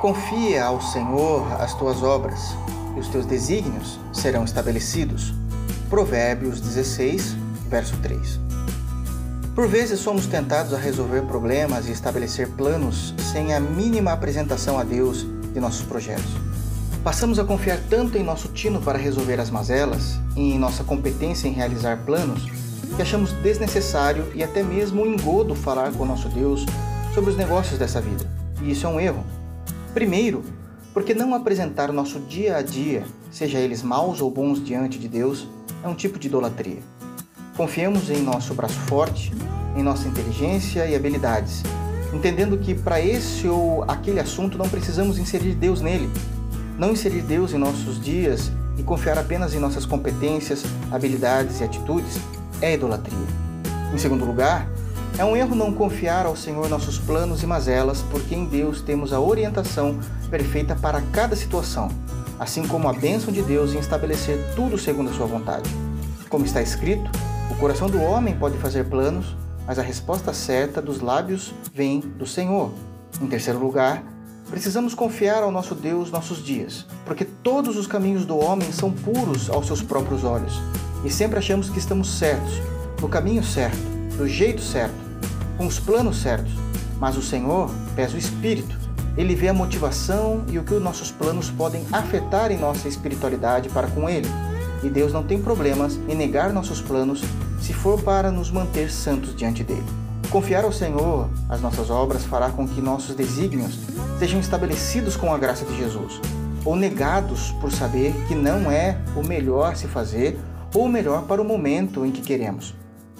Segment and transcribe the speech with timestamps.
[0.00, 2.56] Confia ao Senhor as tuas obras,
[2.96, 5.34] e os teus desígnios serão estabelecidos.
[5.90, 7.36] Provérbios 16,
[7.68, 8.40] verso 3.
[9.54, 14.84] Por vezes somos tentados a resolver problemas e estabelecer planos sem a mínima apresentação a
[14.84, 16.32] Deus de nossos projetos.
[17.04, 21.46] Passamos a confiar tanto em nosso tino para resolver as mazelas e em nossa competência
[21.46, 22.48] em realizar planos
[22.96, 26.64] que achamos desnecessário e até mesmo um engodo falar com nosso Deus
[27.12, 28.26] sobre os negócios dessa vida.
[28.62, 29.39] E isso é um erro.
[29.94, 30.44] Primeiro,
[30.94, 35.08] porque não apresentar o nosso dia a dia, seja eles maus ou bons diante de
[35.08, 35.48] Deus,
[35.82, 36.78] é um tipo de idolatria.
[37.56, 39.32] Confiemos em nosso braço forte,
[39.76, 41.62] em nossa inteligência e habilidades,
[42.14, 46.08] entendendo que para esse ou aquele assunto não precisamos inserir Deus nele.
[46.78, 52.18] Não inserir Deus em nossos dias e confiar apenas em nossas competências, habilidades e atitudes
[52.62, 53.18] é idolatria.
[53.92, 54.68] Em segundo lugar,
[55.20, 59.12] é um erro não confiar ao Senhor nossos planos e mazelas, porque em Deus temos
[59.12, 61.90] a orientação perfeita para cada situação,
[62.38, 65.68] assim como a bênção de Deus em estabelecer tudo segundo a sua vontade.
[66.30, 67.10] Como está escrito,
[67.50, 72.26] o coração do homem pode fazer planos, mas a resposta certa dos lábios vem do
[72.26, 72.72] Senhor.
[73.20, 74.02] Em terceiro lugar,
[74.48, 79.50] precisamos confiar ao nosso Deus nossos dias, porque todos os caminhos do homem são puros
[79.50, 80.58] aos seus próprios olhos,
[81.04, 82.54] e sempre achamos que estamos certos,
[83.02, 83.76] no caminho certo,
[84.16, 85.09] do jeito certo,
[85.60, 86.54] com os planos certos.
[86.98, 88.78] Mas o Senhor pesa o espírito.
[89.14, 93.68] Ele vê a motivação e o que os nossos planos podem afetar em nossa espiritualidade
[93.68, 94.26] para com Ele.
[94.82, 97.22] E Deus não tem problemas em negar nossos planos
[97.60, 99.84] se for para nos manter santos diante dele.
[100.30, 103.80] Confiar ao Senhor as nossas obras fará com que nossos desígnios
[104.18, 106.22] sejam estabelecidos com a graça de Jesus,
[106.64, 110.38] ou negados por saber que não é o melhor se fazer
[110.74, 112.74] ou o melhor para o momento em que queremos.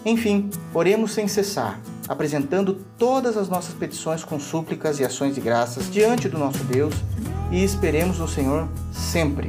[0.06, 1.78] Enfim, oremos sem cessar,
[2.10, 6.93] apresentando todas as nossas petições com súplicas e ações de graças diante do nosso Deus
[7.53, 9.47] e esperemos no Senhor sempre.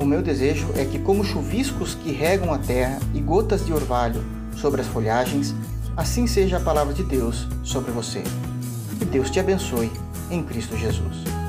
[0.00, 4.20] O meu desejo é que, como chuviscos que regam a terra e gotas de orvalho
[4.56, 5.54] sobre as folhagens,
[5.96, 8.24] assim seja a palavra de Deus sobre você.
[8.98, 9.92] Que Deus te abençoe
[10.28, 11.45] em Cristo Jesus.